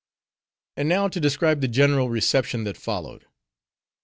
And 0.77 0.89
now 0.89 1.09
to 1.09 1.19
describe 1.19 1.61
the 1.61 1.67
general 1.67 2.09
reception 2.09 2.63
that 2.63 2.75
followed. 2.75 3.27